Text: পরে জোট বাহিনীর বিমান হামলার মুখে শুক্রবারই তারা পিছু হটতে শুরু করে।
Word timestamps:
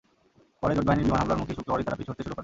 পরে 0.61 0.73
জোট 0.77 0.85
বাহিনীর 0.87 1.07
বিমান 1.07 1.19
হামলার 1.21 1.39
মুখে 1.41 1.55
শুক্রবারই 1.57 1.85
তারা 1.85 1.97
পিছু 1.99 2.09
হটতে 2.11 2.23
শুরু 2.23 2.33
করে। 2.35 2.39